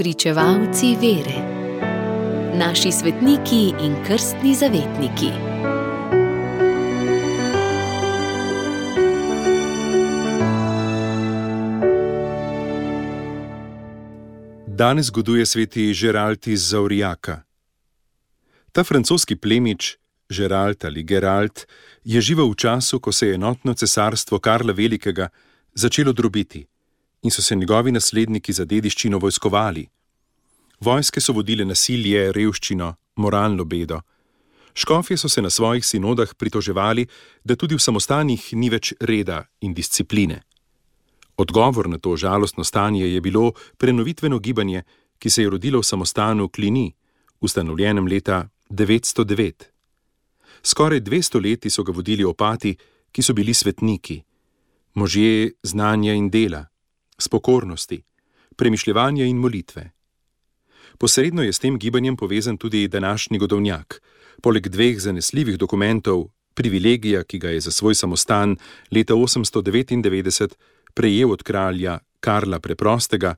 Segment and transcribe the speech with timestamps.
[0.00, 1.38] Pričevalci vere,
[2.56, 5.28] naši svetniki in krstni zavetniki.
[14.66, 17.42] Danes zgoduje sveti Žeralt iz Zaurijaka.
[18.72, 19.96] Ta francoski plemič,
[20.30, 21.66] Žeralt ali Geralt,
[22.04, 25.28] je živel v času, ko se je enotno cesarstvo Karla Velikega
[25.74, 26.66] začelo drobiti
[27.22, 29.86] in so se njegovi nasledniki za dediščino vojskovali.
[30.80, 34.00] Vojske so vodile nasilje, revščino, moralno bedo.
[34.74, 37.06] Škofje so se na svojih sinodah pritoževali,
[37.44, 40.40] da tudi v samostanih ni več reda in discipline.
[41.36, 44.82] Odgovor na to žalostno stanje je bilo prenovitveno gibanje,
[45.18, 46.94] ki se je rodilo v samostanu Klini,
[47.40, 49.68] ustanovljenem leta 909.
[50.62, 52.76] Skoraj 200 leti so ga vodili opati,
[53.12, 54.22] ki so bili svetniki,
[54.94, 56.69] možje znanja in dela,
[57.20, 58.02] spokornosti,
[58.56, 59.90] premišljevanja in molitve.
[60.98, 64.02] Posredno je s tem gibanjem povezan tudi današnji godovnjak,
[64.42, 68.56] poleg dveh zanesljivih dokumentov, privilegija, ki ga je za svoj samostan
[68.90, 70.54] leta 899
[70.94, 73.34] prejel od kralja Karla Preprostega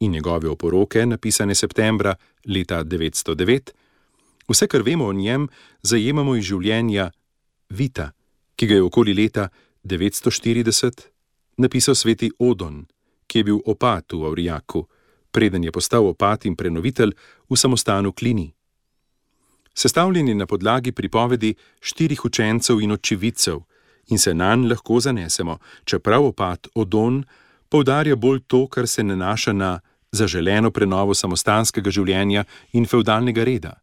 [0.00, 2.14] in njegove oporoke, napisane septembra
[2.44, 3.70] leta 909.
[4.48, 5.48] Vse, kar vemo o njem,
[5.82, 7.10] zajemamo iz življenja
[7.68, 8.10] Vita,
[8.56, 9.48] ki ga je okoli leta
[9.84, 11.08] 940
[11.56, 12.86] napisal sveti Odon
[13.26, 14.86] ki je bil opat v Avrijaku,
[15.30, 17.12] preden je postal opat in prenovitelj
[17.50, 18.52] v samostanu Klini.
[19.74, 23.60] Sestavljen je na podlagi pripovedi štirih učencev in očividcev
[24.08, 27.24] in se na nj lahko zanesemo, čeprav opat Odon
[27.68, 29.80] poudarja bolj to, kar se nanaša na
[30.12, 33.74] zaželeno prenovo samostanskega življenja in feudalnega reda.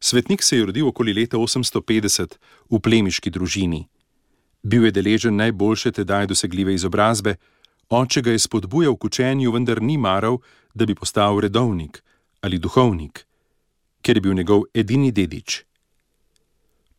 [0.00, 2.38] Svetnik se je rodil okoli leta 850
[2.70, 3.84] v plemiški družini.
[4.62, 7.36] Bil je deležen najboljše tedaj dosegljive izobrazbe,
[7.92, 10.38] Oče ga je spodbujal k učenju, vendar ni maral,
[10.74, 12.00] da bi postal redovnik
[12.40, 13.26] ali duhovnik,
[14.02, 15.60] ker je bil njegov edini dedič.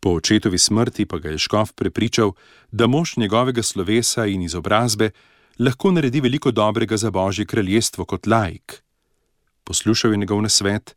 [0.00, 2.32] Po očetovi smrti pa ga je Škof prepričal,
[2.72, 5.10] da mož njegovega slovesa in izobrazbe
[5.58, 8.82] lahko naredi veliko dobrega za Božje kraljestvo kot laik.
[9.64, 10.96] Poslušal je njegov nasvet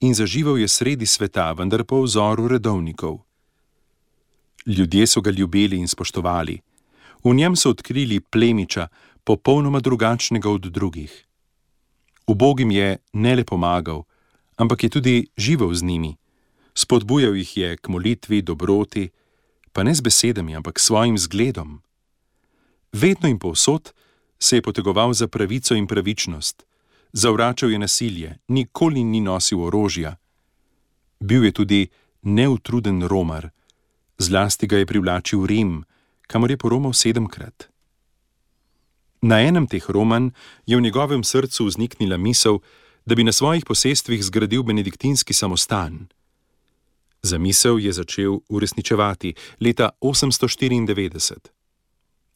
[0.00, 3.18] in zaživel je sredi sveta, vendar po vzoru redovnikov.
[4.66, 6.60] Ljudje so ga ljubili in spoštovali.
[7.24, 8.88] V njem so odkrili plemiča,
[9.24, 11.26] popolnoma drugačnega od drugih.
[12.26, 14.02] Ubogim je ne le pomagal,
[14.56, 16.16] ampak je tudi živel z njimi,
[16.74, 19.10] spodbujal jih je k molitvi, dobroti,
[19.72, 21.82] pa ne z besedami, ampak s svojim zgledom.
[22.92, 23.92] Vedno in povsod
[24.38, 26.66] se je potegoval za pravico in pravičnost,
[27.12, 30.16] zavračal je nasilje, nikoli ni nosil orožja.
[31.20, 31.88] Bil je tudi
[32.22, 33.50] neutruden romar,
[34.18, 35.84] zlasti ga je privlačil Rim,
[36.26, 37.69] kamor je poromal sedemkrat.
[39.20, 40.32] Na enem teh roman
[40.66, 42.58] je v njegovem srcu vzniknila misel,
[43.04, 46.08] da bi na svojih posestvih zgradil benediktinski samostan.
[47.22, 51.36] Zamisel je začel uresničevati leta 894.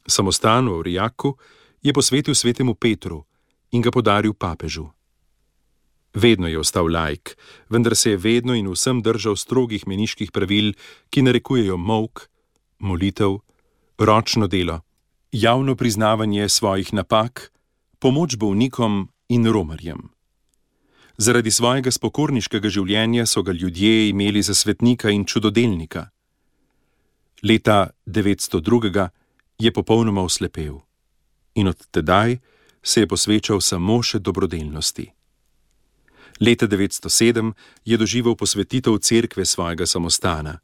[0.07, 1.37] Samostan v Rijaku
[1.83, 3.25] je posvetil svetemu Petru
[3.73, 4.91] in ga podaril papežu.
[6.15, 7.37] Vedno je ostal laik,
[7.69, 10.73] vendar se je vedno in vsem držal strogih meniških pravil,
[11.11, 12.29] ki narekujejo mok,
[12.79, 13.41] molitev,
[13.99, 14.85] ročno delo
[15.35, 17.53] javno priznavanje svojih napak,
[17.99, 19.99] pomoč bolnikom in romarjem.
[21.17, 26.09] Zaradi svojega spokorniškega življenja so ga ljudje imeli za svetnika in čudodelnika.
[27.43, 29.09] Leta 902.
[29.59, 30.79] je popolnoma oslepel
[31.55, 32.39] in od tedaj
[32.83, 35.09] se je posvečal samo še dobrodelnosti.
[36.41, 37.53] Leta 907
[37.85, 40.59] je doživel posvetitev cerkve svojega samostana,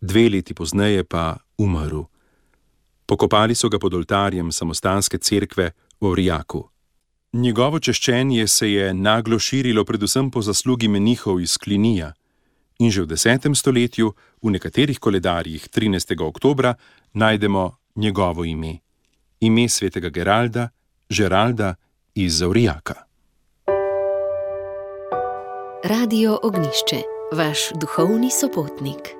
[0.00, 2.08] dve leti pozneje pa umrl.
[3.10, 6.68] Pokopali so ga pod oltarjem samostanske cerkve v Rijaku.
[7.32, 12.12] Njegovo češčenje se je naglo širilo predvsem po zaslugi menihov iz Klinija
[12.78, 14.12] in že v desetem stoletju
[14.42, 16.22] v nekaterih koledarjih 13.
[16.22, 16.74] oktobra
[17.12, 18.78] najdemo njegovo ime,
[19.40, 20.68] ime svetega Geralda,
[21.10, 21.74] Žeralda
[22.14, 22.94] iz Zaurijaka.
[25.84, 27.02] Radio Ognišče,
[27.32, 29.19] vaš duhovni sopotnik.